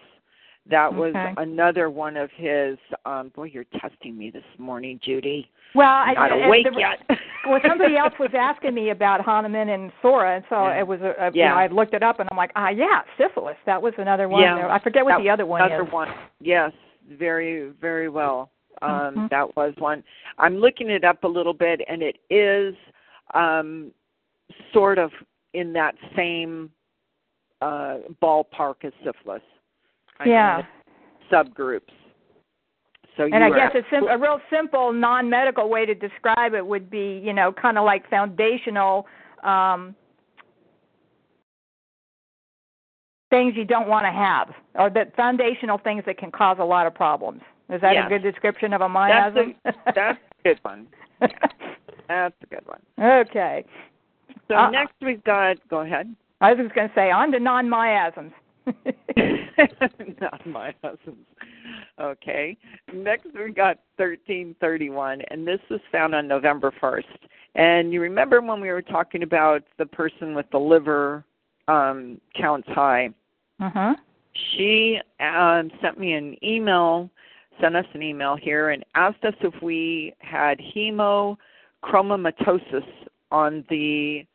[0.70, 1.34] that was Okay.
[1.38, 6.32] another one of his um boy you're testing me this morning judy Well, I, not
[6.32, 7.00] I- awake the- yet
[7.48, 10.80] well, somebody else was asking me about Hahnemann and Psora, and so Yeah.
[10.80, 11.50] it was a, a you Yeah.
[11.50, 13.58] know, I looked it up, and I'm like, ah, yeah, syphilis.
[13.66, 14.42] That was another one.
[14.44, 14.56] Yeah.
[14.56, 14.72] there.
[14.72, 15.92] I forget what That the other one another is.
[15.92, 16.08] one
[16.40, 16.72] yes
[17.12, 18.50] very very well
[18.82, 19.30] um Mhm.
[19.30, 20.02] that was one
[20.38, 22.74] i'm looking it up a little bit and it is
[23.34, 23.92] um
[24.72, 25.12] sort of
[25.54, 26.72] in that same
[27.62, 29.42] uh ballpark as syphilis
[30.20, 30.62] I Yeah.
[31.32, 31.92] subgroups
[33.16, 36.66] so you And I guess a, sim- a real simple non-medical way to describe it
[36.66, 39.06] would be, you know, kind of like foundational
[39.44, 39.96] um,
[43.30, 46.88] things you don't want to have, or the foundational things that can cause a lot
[46.88, 47.42] of problems.
[47.70, 48.06] Is that Yes.
[48.06, 49.54] a good description of a that's a,
[49.96, 50.88] that's a good one
[52.08, 53.64] that's a good one okay.
[54.48, 57.40] So Uh, next we've got go ahead I was just going to say on to
[57.40, 58.34] non-miasms.
[60.84, 61.26] Husband's.
[62.02, 62.58] Okay.
[62.94, 67.08] Next we got thirteen thirty one and this was found on November first.
[67.56, 71.24] And you remember when we were talking about the person with the liver
[71.68, 73.10] um counts high.
[73.62, 73.96] uh-huh.
[74.52, 77.10] She um sent me an email
[77.62, 81.38] sent us an email here and asked us if we had hemochromatosis
[83.32, 84.26] on the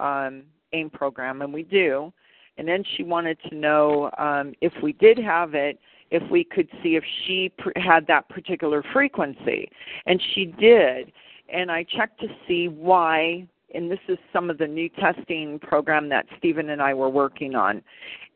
[0.00, 2.12] um AIM program and we do
[2.58, 5.78] and then she wanted to know um, if we did have it,
[6.10, 9.70] if we could see if she pr- had that particular frequency,
[10.06, 11.12] and she did.
[11.48, 13.46] And I checked to see why.
[13.74, 17.54] And this is some of the new testing program that Stephen and I were working
[17.54, 17.82] on,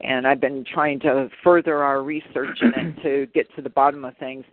[0.02, 4.04] and I've been trying to further our research in it to get to the bottom
[4.04, 4.44] of things.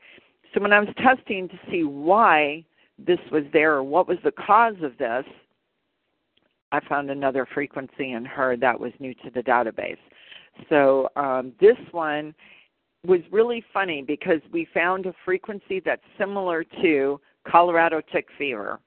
[0.54, 2.64] So when I was testing to see why
[2.98, 5.26] this was there or what was the cause of this,
[6.72, 9.98] I found another frequency in her that was new to the database.
[10.70, 12.34] So um, this one
[13.06, 18.80] was really funny because we found a frequency that's similar to Colorado tick fever.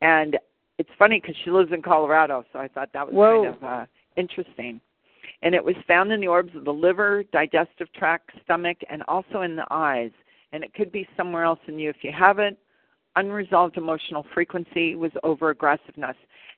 [0.00, 0.38] And
[0.78, 3.44] it's funny because she lives in Colorado, so I thought that was Whoa.
[3.44, 4.80] kind of uh, interesting.
[5.42, 9.42] And it was found in the orbs of the liver, digestive tract, stomach, and also
[9.42, 10.10] in the eyes.
[10.52, 12.58] And it could be somewhere else in you if you have it.
[13.16, 16.16] Unresolved emotional frequency was over aggressiveness.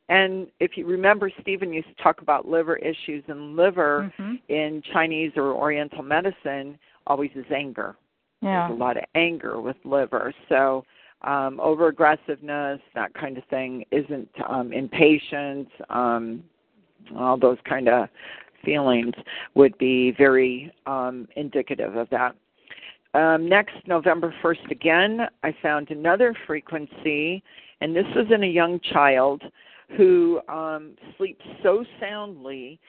[0.08, 4.40] And if you remember, Stephen used to talk about liver issues, and liver Mhm.
[4.48, 7.96] in Chinese or Oriental medicine always is anger.
[8.42, 8.66] Yeah.
[8.68, 10.34] There's a lot of anger with liver.
[10.48, 10.84] So
[11.22, 16.44] um, over aggressiveness, that kind of thing, isn't um, impatience, um,
[17.16, 18.10] all those kind of
[18.62, 19.14] feelings
[19.54, 22.34] would be very um, indicative of that.
[23.14, 27.42] um, next November 1st again, I found another frequency,
[27.80, 29.42] and this was in a young child
[29.96, 32.80] who um, sleeps so soundly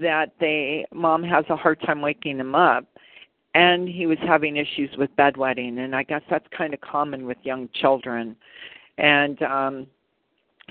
[0.00, 2.86] that they mom has a hard time waking him up
[3.54, 7.36] and he was having issues with bedwetting and i guess that's kind of common with
[7.42, 8.34] young children
[8.98, 9.86] and um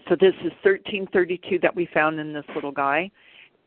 [0.10, 3.10] so this is 1332 that we found in this little guy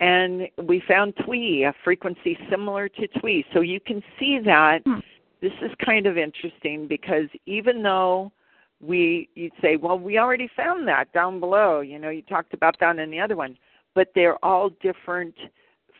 [0.01, 4.99] and we found twee a frequency similar to twee so you can see that hmm.
[5.41, 8.33] this is kind of interesting because even though
[8.81, 12.77] we you'd say well we already found that down below you know you talked about
[12.79, 13.57] that in the other one
[13.95, 15.35] but they're all different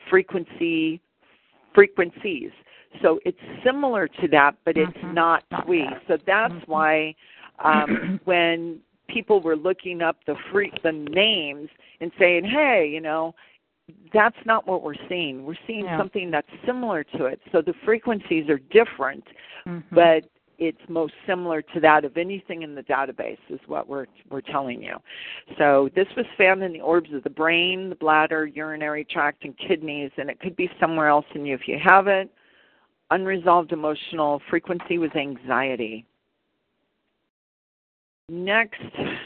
[0.09, 1.01] frequency
[1.77, 2.49] frequencies.
[3.03, 5.13] So it's similar to that, but it's mm-hmm.
[5.13, 5.85] not twee.
[6.07, 6.71] So that's mm-hmm.
[6.71, 7.15] why
[7.63, 11.69] um, when people were looking up the free the names
[12.01, 13.35] and saying, "Hey, you know,
[14.11, 15.45] that's not what we're seeing.
[15.45, 15.99] We're seeing yeah.
[15.99, 17.39] something that's similar to it.
[17.51, 19.23] So the frequencies are different,
[19.67, 19.93] mm-hmm.
[19.93, 20.23] but
[20.57, 24.81] it's most similar to that of anything in the database is what we're we're telling
[24.81, 24.95] you.
[25.57, 29.55] So this was found in the orbs of the brain, the bladder, urinary tract, and
[29.57, 32.29] kidneys, and it could be somewhere else in you if you have it.
[33.11, 36.05] Unresolved emotional frequency was anxiety.
[38.29, 38.81] Next,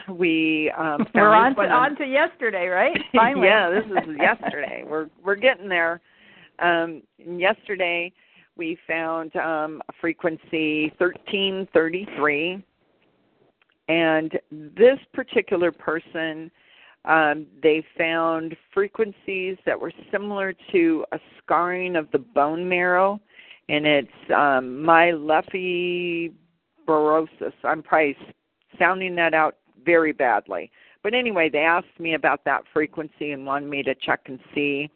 [0.09, 2.95] we um, we're on to, on to yesterday, right?
[3.15, 3.47] Finally.
[3.47, 4.83] yeah, this is yesterday.
[4.85, 6.01] we're we're getting there.
[6.59, 8.11] Um, yesterday
[8.57, 12.63] we found um, a frequency 1333.
[13.87, 16.51] And this particular person,
[17.05, 23.19] um, they found frequencies that were similar to a scarring of the bone marrow,
[23.69, 26.33] and it's um, myelofibrosis.
[27.63, 28.15] I'm probably
[28.77, 30.71] sounding that out very badly.
[31.03, 34.89] But anyway, they asked me about that frequency and wanted me to check and see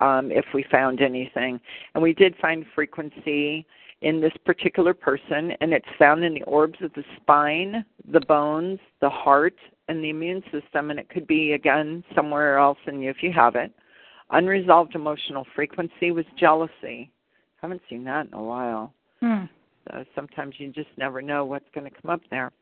[0.00, 1.60] um, if we found anything.
[1.94, 3.66] And we did find frequency
[4.02, 8.78] in this particular person, and it's found in the orbs of the spine, the bones,
[9.00, 9.56] the heart,
[9.88, 10.90] and the immune system.
[10.90, 13.72] And it could be, again, somewhere else in you if you have it.
[14.30, 17.10] Unresolved emotional frequency was jealousy.
[17.60, 18.94] Haven't seen that in a while.
[19.20, 19.44] Hmm.
[19.88, 22.52] So sometimes you just never know what's going to come up there.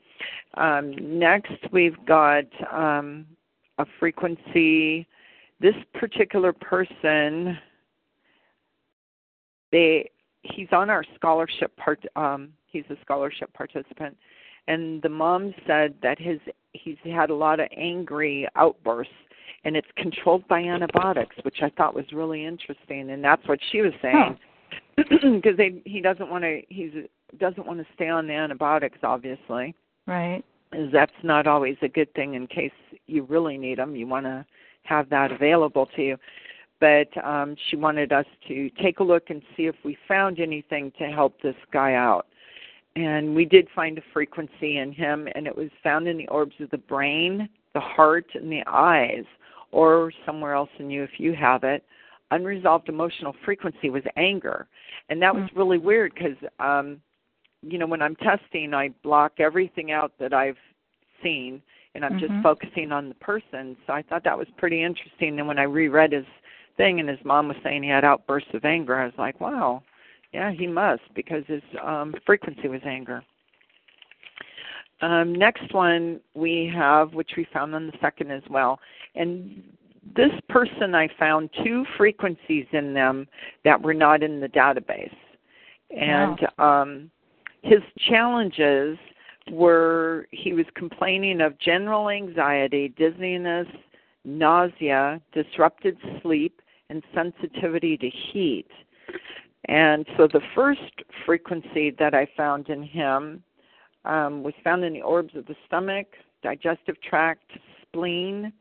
[0.55, 3.27] Um, next, we've got um,
[3.79, 5.07] a frequency
[5.61, 7.59] this particular person
[9.73, 10.11] they
[10.43, 14.17] he's on our scholarship part um he's a scholarship participant.
[14.67, 16.39] And the mom said that his
[16.73, 19.13] he's had a lot of angry outbursts
[19.65, 23.81] and it's controlled by antibiotics which i thought was really interesting and that's what she
[23.81, 24.39] was saying.
[24.97, 26.91] Because they he doesn't want to he's
[27.39, 29.75] doesn't want to stay on the antibiotics obviously.
[30.07, 30.43] Right.
[30.93, 32.73] That's not always a good thing in case
[33.07, 34.45] you really need them you want to
[34.89, 36.17] have that available to you.
[36.81, 40.93] But um, she wanted us to take a look and see if we found anything
[40.99, 42.27] to help this guy out.
[42.95, 46.55] And we did find a frequency in him, and it was found in the orbs
[46.61, 49.25] of the brain, the heart, and the eyes,
[49.73, 51.85] or somewhere else in you if you have it.
[52.31, 54.67] Unresolved emotional frequency was anger.
[55.09, 55.57] And that was mm.
[55.57, 57.01] really weird because, um,
[57.63, 60.57] you know, when I'm testing, I block everything out that I've
[61.23, 61.63] seen
[61.99, 62.33] and I'm mm-hmm.
[62.33, 63.77] just focusing on the person.
[63.85, 65.37] So I thought that was pretty interesting.
[65.41, 66.25] And when I reread his
[66.77, 69.83] thing and his mom was saying he had outbursts of anger, I was like, wow,
[70.33, 73.25] yeah, he must because his um, frequency was anger.
[75.01, 78.79] Um, next one we have, which we found on the second as well,
[79.17, 79.61] and
[80.17, 83.27] this person I found two frequencies in them
[83.65, 85.15] that were not in the database,
[85.91, 86.83] and wow.
[86.83, 87.11] um,
[87.63, 88.99] his challenges
[89.51, 93.67] were he was complaining of general anxiety, dizziness,
[94.25, 98.69] nausea, disrupted sleep, and sensitivity to heat.
[99.67, 103.43] And so the first frequency that I found in him
[104.05, 106.07] um, was found in the orbs of the stomach,
[106.43, 107.51] digestive tract,
[107.83, 108.53] spleen,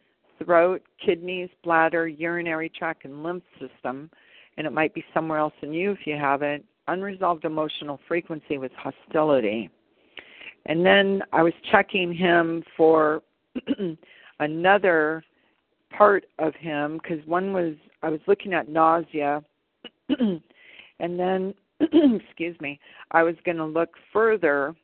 [0.44, 4.10] throat, kidneys, bladder, urinary tract, and lymph system.
[4.58, 6.66] And it might be somewhere else in you if you have it.
[6.88, 9.70] Unresolved emotional frequency was hostility.
[10.68, 13.24] And then I was checking him for
[14.40, 15.24] another
[15.98, 19.42] part of him because one was I was looking at nausea,
[20.10, 20.40] and
[21.00, 22.80] then excuse me,
[23.12, 24.76] I was going to look further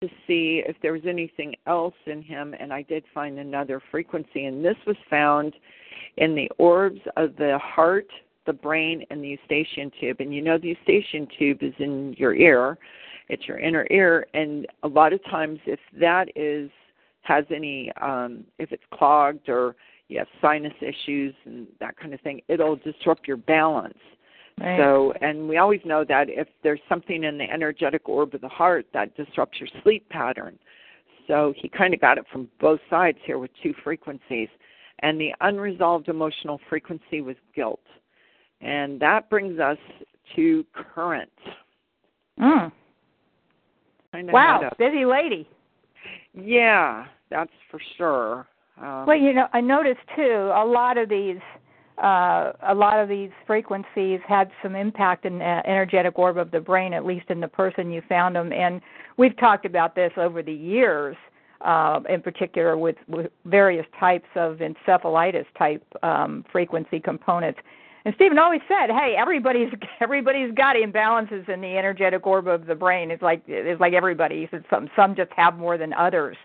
[0.00, 4.44] to see if there was anything else in him, and I did find another frequency,
[4.44, 5.54] and this was found
[6.18, 8.08] in the orbs of the heart,
[8.46, 10.18] the brain, and the eustachian tube.
[10.20, 12.78] And you know the eustachian tube is in your ear,
[13.28, 16.70] it's your inner ear and a lot of times if that is
[17.22, 19.76] has any um if it's clogged or
[20.08, 23.98] you have sinus issues and that kind of thing it'll disrupt your balance
[24.60, 24.78] Right.
[24.78, 28.48] So, and we always know that if there's something in the energetic orb of the
[28.48, 30.58] heart that disrupts your sleep pattern.
[31.26, 34.48] So he kind of got it from both sides here with two frequencies.
[35.00, 37.82] And the unresolved emotional frequency was guilt.
[38.60, 39.78] And that brings us
[40.36, 41.32] to current.
[42.40, 42.70] Mm.
[44.14, 45.48] Kind of Wow, busy lady.
[46.34, 48.46] yeah, that's for sure.
[48.80, 51.40] Um, Well, you know, I noticed too a lot of these
[51.98, 56.60] uh, a lot of these frequencies had some impact in the energetic orb of the
[56.60, 58.52] brain, at least in the person you found them.
[58.52, 58.80] And
[59.16, 61.16] we've talked about this over the years,
[61.60, 67.60] uh, in particular with, with various types of encephalitis type um, frequency components.
[68.04, 72.74] And Stephen always said, "Hey, everybody's everybody's got imbalances in the energetic orb of the
[72.74, 73.10] brain.
[73.10, 74.42] It's like it's like everybody.
[74.42, 76.36] He said some some just have more than others."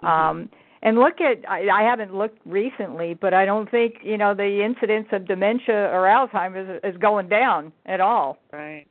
[0.00, 0.48] Um,
[0.82, 4.62] and look at I, I haven't looked recently, but I don't think you know the
[4.62, 8.38] incidence of dementia or Alzheimer's is, is going down at all.
[8.52, 8.86] right.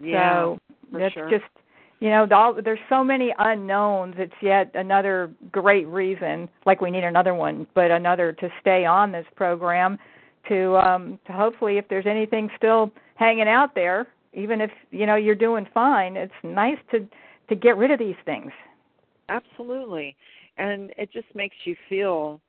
[0.00, 0.32] Yeah.
[0.32, 0.58] so
[0.92, 1.30] that's sure.
[1.30, 1.44] just
[2.00, 4.14] you know all, there's so many unknowns.
[4.18, 9.12] It's yet another great reason, like we need another one, but another to stay on
[9.12, 9.98] this program
[10.48, 15.16] to um to hopefully if there's anything still hanging out there, even if you know
[15.16, 17.06] you're doing fine, it's nice to
[17.48, 18.50] to get rid of these things.
[19.28, 20.16] Absolutely.
[20.58, 22.40] And it just makes you feel,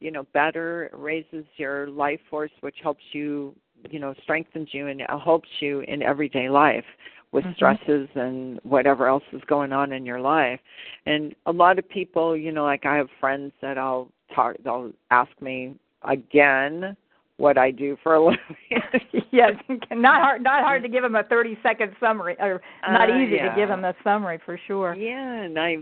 [0.00, 3.54] you know, better, it raises your life force which helps you,
[3.90, 6.84] you know, strengthens you and helps you in everyday life
[7.32, 7.54] with Mhm.
[7.54, 10.60] stresses and whatever else is going on in your life.
[11.06, 14.92] And a lot of people, you know, like I have friends that I'll talk they'll
[15.10, 16.96] ask me again
[17.40, 18.38] what I do for a living.
[19.32, 19.52] yes,
[19.90, 20.42] not hard.
[20.42, 23.48] Not hard to give them a thirty-second summary, or not Uh, easy yeah.
[23.48, 24.94] to give them a summary for sure.
[24.94, 25.78] Yeah, and I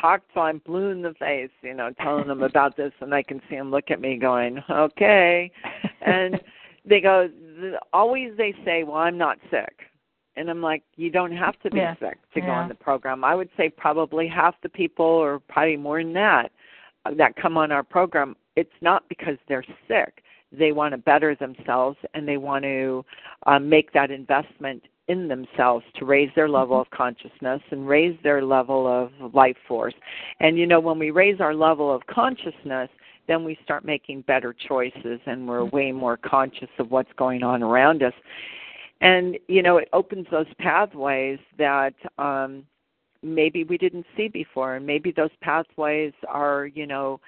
[0.00, 3.22] talked till I'm blue in the face, you know, telling them about this, and I
[3.22, 5.50] can see them look at me going, "Okay,"
[6.00, 6.40] and
[6.84, 7.28] they go,
[7.92, 9.80] always they say, "Well, I'm not sick,"
[10.36, 11.94] and I'm like, "You don't have to be Yeah.
[12.00, 15.76] sick to go on the program." I would say probably half the people, or probably
[15.76, 16.50] more than that,
[17.04, 20.22] uh, that come on our program, it's not because they're sick.
[20.58, 23.04] They want to better themselves, and they want to
[23.46, 28.42] uh, make that investment in themselves to raise their level of consciousness and raise their
[28.42, 29.94] level of life force.
[30.40, 32.88] And you know, when we raise our level of consciousness,
[33.26, 37.62] then we start making better choices and we're way more conscious of what's going on
[37.62, 38.12] around us.
[39.00, 42.64] And you know, it opens those pathways that um
[43.22, 47.20] maybe we didn't see before and maybe those pathways are, you know,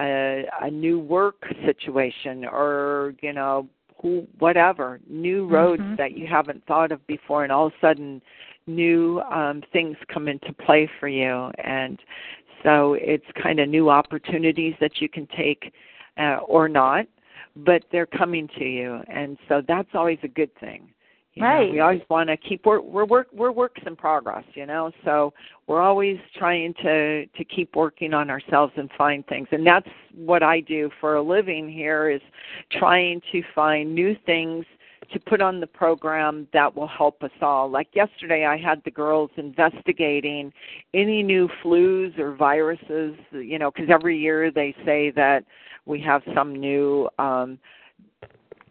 [0.00, 3.68] a, a new work situation or, you know,
[4.00, 5.96] who whatever new roads Mhm.
[5.96, 8.20] that you haven't thought of before and all of a sudden
[8.66, 11.50] new um things come into play for you.
[11.62, 12.00] And
[12.62, 15.72] so it's kind of new opportunities that you can take
[16.16, 17.06] uh, or not
[17.54, 19.02] but they're coming to you.
[19.08, 20.88] And so that's always a good thing
[21.34, 21.72] you know, Right.
[21.72, 25.32] we always want to keep work we're work we're works in progress you know so
[25.66, 30.42] we're always trying to to keep working on ourselves and find things and that's what
[30.42, 32.20] I do for a living here is
[32.70, 34.64] trying to find new things
[35.12, 37.70] to put on the program that will help us all.
[37.70, 40.52] Like yesterday, I had the girls investigating
[40.94, 45.44] any new flus or viruses, you know, because every year they say that
[45.84, 47.58] we have some new um,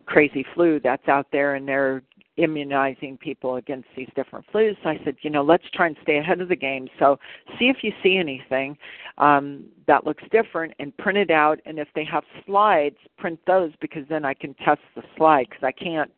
[0.06, 2.02] crazy flu that's out there and they're
[2.38, 4.76] immunizing people against these different flus.
[4.84, 6.88] So I said, you know, let's try and stay ahead of the game.
[6.98, 7.20] So
[7.60, 8.78] see if you see anything
[9.18, 11.60] um, that looks different and print it out.
[11.66, 15.64] And if they have slides, print those because then I can test the slide because
[15.64, 16.12] I can't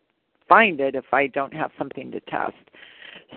[0.47, 2.54] find it if I don't have something to test.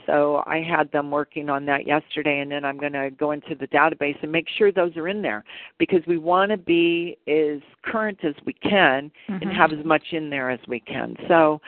[0.06, 3.54] So I had them working on that yesterday, and then I'm going to go into
[3.54, 5.44] the database and make sure those are in there
[5.78, 9.52] because we want to be as current as we can and Mhm.
[9.54, 11.16] have as much in there as we can.
[11.28, 11.60] So,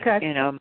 [0.00, 0.18] Okay.
[0.26, 0.58] you know,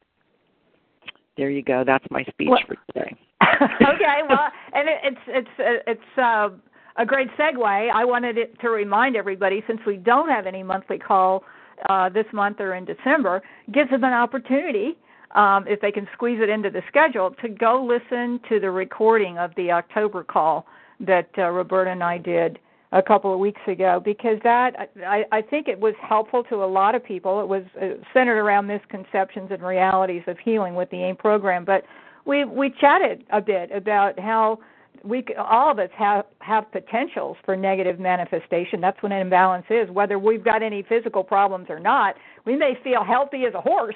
[1.38, 1.84] there you go.
[1.84, 3.16] That's my speech Well- for today.
[3.82, 6.50] okay, well, and it, it's it's it's uh,
[6.96, 7.92] a great segue.
[7.92, 11.44] I wanted it to remind everybody, since we don't have any monthly call
[11.90, 13.42] uh, this month or in December,
[13.74, 14.98] gives them an opportunity,
[15.32, 19.38] um, if they can squeeze it into the schedule, to go listen to the recording
[19.38, 20.66] of the October call
[21.00, 22.60] that uh, Roberta and I did
[22.92, 26.66] a couple of weeks ago because that I, I think it was helpful to a
[26.66, 27.42] lot of people.
[27.42, 31.84] It was uh, centered around misconceptions and realities of healing with the AIM program, but
[32.26, 34.60] we we chatted a bit about how
[35.04, 38.82] we all of us have have potentials for negative manifestation.
[38.82, 39.90] That's what an imbalance is.
[39.90, 43.96] Whether we've got any physical problems or not, we may feel healthy as a horse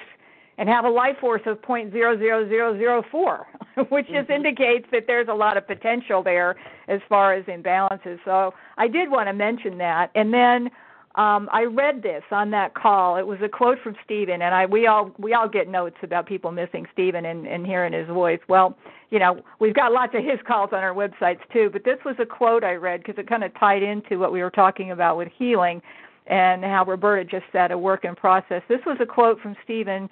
[0.60, 3.46] and have a life force of point zero zero zero zero four,
[3.88, 4.36] which just Mhm.
[4.36, 6.54] indicates that there's a lot of potential there
[6.86, 8.20] as far as imbalances.
[8.26, 10.70] So I did want to mention that, and then
[11.16, 13.16] um, I read this on that call.
[13.16, 16.26] It was a quote from Stephen, and I we all we all get notes about
[16.26, 18.40] people missing Stephen and, and hearing his voice.
[18.46, 18.76] Well,
[19.08, 22.16] you know we've got lots of his calls on our websites too, but this was
[22.18, 25.16] a quote I read because it kind of tied into what we were talking about
[25.16, 25.80] with healing,
[26.26, 28.62] and how Roberta just said a work in process.
[28.68, 30.10] This was a quote from Stephen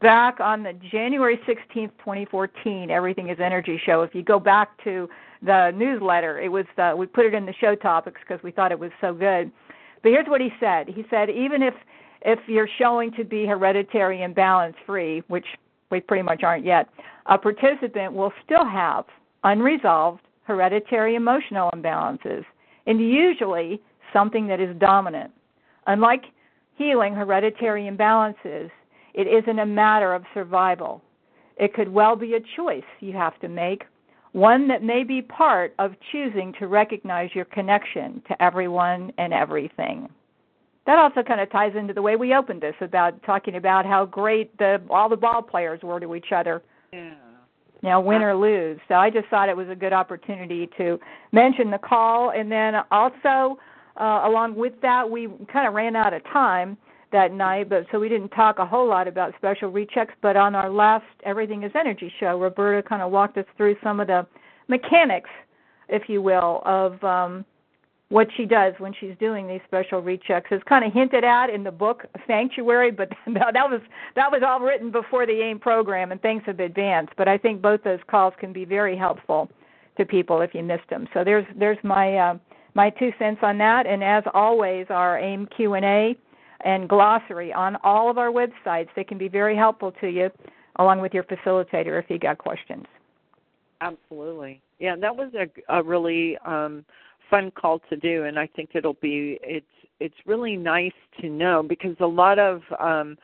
[0.00, 4.02] back on the January 16th, 2014 Everything is Energy show.
[4.02, 5.08] If you go back to
[5.42, 8.72] the newsletter, it was uh, we put it in the show topics because we thought
[8.72, 9.50] it was so good
[10.02, 10.88] but here's what he said.
[10.88, 11.74] He said even if
[12.22, 15.46] if you're showing to be hereditary imbalance free, which
[15.90, 16.86] we pretty much aren't yet,
[17.26, 19.06] a participant will still have
[19.44, 22.44] unresolved hereditary emotional imbalances,
[22.86, 23.80] and usually
[24.12, 25.30] something that is dominant.
[25.86, 26.24] Unlike
[26.76, 28.70] healing hereditary imbalances,
[29.14, 31.02] it isn't a matter of survival.
[31.56, 33.84] It could well be a choice you have to make
[34.32, 40.08] one that may be part of choosing to recognize your connection to everyone and everything.
[40.86, 44.06] That also kind of ties into the way we opened this about talking about how
[44.06, 46.62] great the all the ball players were to each other.
[46.92, 47.14] Yeah.
[47.82, 48.78] You know, win or lose.
[48.88, 51.00] So I just thought it was a good opportunity to
[51.32, 53.58] mention the call, and then also
[53.96, 56.76] uh, along with that, we kind of ran out of time
[57.12, 60.12] that night, but so we didn't talk a whole lot about special rechecks.
[60.22, 64.00] But on our last Everything is Energy show, Roberta kind of walked us through some
[64.00, 64.26] of the
[64.68, 65.30] mechanics,
[65.88, 67.44] if you will, of um,
[68.08, 70.44] what she does when she's doing these special rechecks.
[70.50, 73.80] It's kind of hinted at in the book Sanctuary, but that was
[74.16, 77.12] that was all written before the AIM program, and things have advanced.
[77.16, 79.50] But I think both those calls can be very helpful
[79.96, 81.08] to people if you missed them.
[81.14, 82.38] So there's there's my uh,
[82.74, 83.86] my two cents on that.
[83.86, 86.16] And as always, our AIM Q and A
[86.64, 88.88] and glossary on all of our websites.
[88.96, 90.30] They can be very helpful to you,
[90.76, 92.84] along with your facilitator if you got questions.
[93.80, 94.60] Absolutely.
[94.78, 96.84] Yeah, that was a, a really um,
[97.30, 99.66] fun call to do, and I think it'll be it's
[100.00, 103.16] it's really nice to know because a lot of um,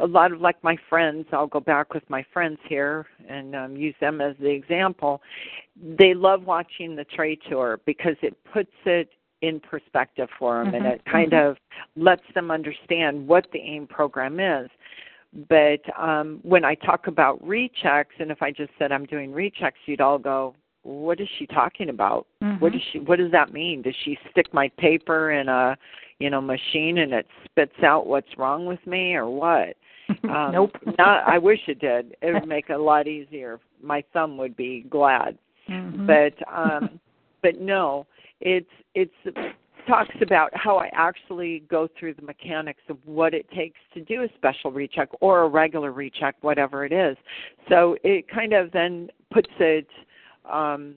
[0.00, 3.76] a lot of like my friends i'll go back with my friends here and um,
[3.76, 5.22] use them as the example
[5.98, 9.08] they love watching the trade tour because it puts it
[9.46, 10.76] in perspective for them mm-hmm.
[10.76, 11.50] and it kind mm-hmm.
[11.50, 11.56] of
[11.96, 14.70] lets them understand what the AIM program is.
[15.48, 19.82] But um, when I talk about rechecks, and if I just said I'm doing rechecks,
[19.86, 22.28] you'd all go, "What is she talking about?
[22.40, 22.60] Mm-hmm.
[22.62, 23.00] What does she?
[23.00, 23.82] What does that mean?
[23.82, 25.76] Does she stick my paper in a,
[26.20, 29.76] you know, machine and it spits out what's wrong with me, or what?"
[30.24, 30.76] Um, nope.
[30.98, 31.26] not.
[31.26, 32.14] I wish it did.
[32.20, 33.58] It would make it a lot easier.
[33.82, 35.38] My thumb would be glad.
[35.68, 36.06] Mm-hmm.
[36.06, 37.00] But um,
[37.42, 38.06] but no,
[38.44, 39.12] it's it's
[39.86, 44.22] talks about how I actually go through the mechanics of what it takes to do
[44.22, 47.16] a special recheck or a regular recheck, whatever it is.
[47.68, 49.88] So it kind of then puts it
[50.50, 50.94] um,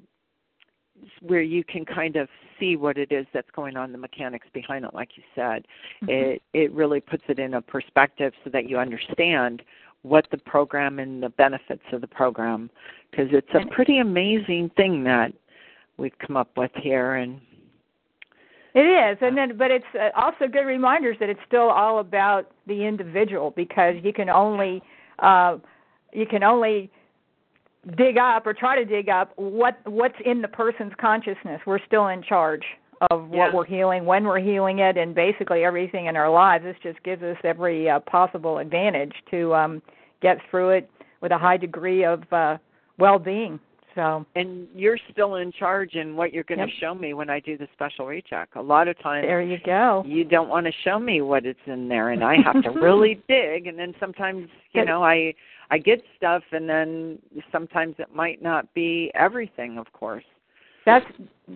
[1.22, 2.28] where you can kind of
[2.60, 5.66] see what it is that's going on, the mechanics behind it, like you said.
[6.04, 6.10] Mm-hmm.
[6.10, 9.62] It it really puts it in a perspective so that you understand
[10.04, 12.70] what the program and the benefits of the program,
[13.12, 15.34] because it's a pretty amazing thing that
[15.98, 17.42] we've come up with here and
[18.74, 22.52] it is, and then but it's uh, also good reminders that it's still all about
[22.68, 24.84] the individual because you can only
[25.20, 25.58] uh,
[26.14, 26.92] you can only
[27.98, 31.60] dig up or try to dig up what what's in the person's consciousness.
[31.66, 32.64] We're still in charge
[33.10, 33.54] of what yeah.
[33.54, 36.64] we're healing, when we're healing it, and basically everything in our lives.
[36.64, 39.82] This just gives us every uh, possible advantage to um,
[40.22, 40.90] get through it
[41.22, 42.58] with a high degree of uh,
[42.98, 43.60] well-being.
[43.98, 46.68] So and you're still in charge in what you're going yep.
[46.68, 48.50] to show me when I do the special recheck.
[48.54, 50.04] A lot of times there you go.
[50.06, 53.20] You don't want to show me what it's in there, and I have to really
[53.28, 53.66] dig.
[53.66, 55.34] And then sometimes you know I
[55.72, 57.18] I get stuff, and then
[57.52, 60.24] sometimes it might not be everything, of course.
[60.86, 61.06] That's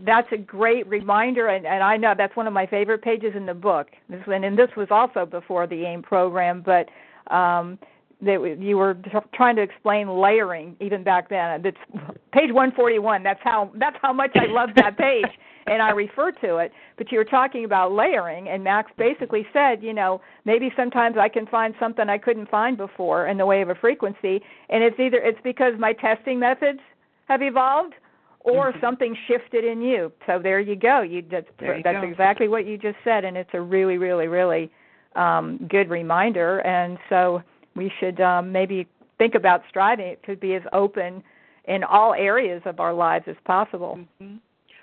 [0.04, 3.46] that's a great reminder, and, and I know that's one of my favorite pages in
[3.46, 3.88] the book.
[4.10, 6.90] This and, and this was also before the AIM program, but
[7.34, 7.78] um,
[8.22, 8.98] that you were
[9.34, 11.62] trying to explain layering even back then.
[11.62, 11.78] That's
[12.32, 13.24] page 141.
[13.24, 15.26] That's how that's how much I love that page,
[15.68, 16.72] and I refer to it.
[16.98, 21.30] But you were talking about layering, and Max basically said, you know, maybe sometimes I
[21.30, 25.00] can find something I couldn't find before in the way of a frequency, and it's
[25.00, 26.80] either it's because my testing methods
[27.28, 27.94] have evolved,
[28.42, 28.80] or mm-hmm.
[28.82, 30.12] something shifted in you.
[30.28, 31.02] So there you go.
[31.02, 32.08] You that's you that's go.
[32.08, 34.72] exactly what you just said, and it's a really, really, really
[35.16, 36.60] um, good reminder.
[36.60, 37.42] And so
[37.76, 41.24] we should um, maybe think about striving to be as open
[41.66, 44.00] in all areas of our lives as possible.
[44.22, 44.38] Mm-hmm.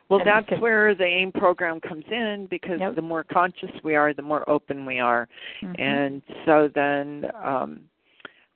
[0.09, 2.95] Well, and that's can, where the AIM program comes in because yep.
[2.95, 5.29] the more conscious we are, the more open we are.
[5.63, 5.83] Mm-hmm.
[5.83, 7.81] And so then um,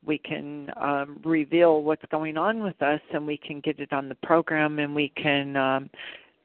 [0.05, 4.09] we can um, reveal what's going on with us and we can get it on
[4.09, 5.91] the program and we can um,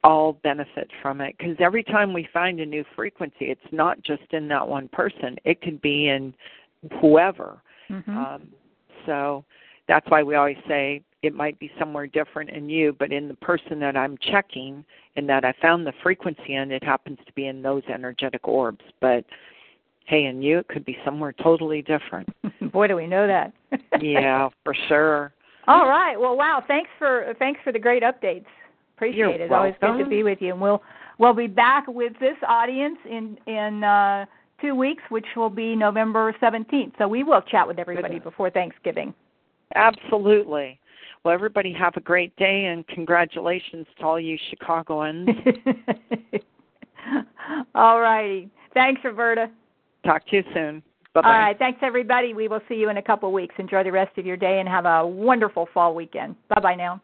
[0.04, 4.22] all benefit from it because every time we find a new frequency, it's not just
[4.32, 5.36] in that one person.
[5.44, 6.34] It could be in
[7.00, 7.62] whoever.
[7.90, 8.16] Mm-hmm.
[8.16, 8.48] Um,
[9.06, 9.44] so
[9.86, 13.34] that's why we always say it might be somewhere different in you, but in the
[13.34, 14.84] person that I'm checking
[15.16, 18.84] and that I found the frequency in, it happens to be in those energetic orbs.
[19.00, 19.24] But
[20.06, 22.28] hey, in you, it could be somewhere totally different.
[22.72, 23.52] Boy, do we know that.
[24.00, 25.32] yeah, for sure.
[25.66, 26.18] All right.
[26.18, 26.62] Well, wow.
[26.66, 28.46] Thanks for thanks for the great updates.
[28.96, 29.50] Appreciate You're it.
[29.50, 29.54] Welcome.
[29.82, 30.52] Always good to be with you.
[30.52, 30.82] And we'll
[31.18, 34.24] we'll be back with this audience in in uh,
[34.60, 36.94] two weeks, which will be November seventeenth.
[36.98, 39.14] So we will chat with everybody before Thanksgiving.
[39.74, 40.80] Absolutely.
[41.24, 45.28] Well, everybody have a great day and congratulations to all you Chicagoans.
[47.74, 48.48] all righty.
[48.72, 49.50] Thanks, Roberta.
[50.04, 50.82] Talk to you soon.
[51.14, 51.28] Bye bye.
[51.28, 51.58] All right.
[51.58, 52.34] Thanks, everybody.
[52.34, 53.54] We will see you in a couple of weeks.
[53.58, 56.36] Enjoy the rest of your day and have a wonderful fall weekend.
[56.48, 57.00] Bye bye now.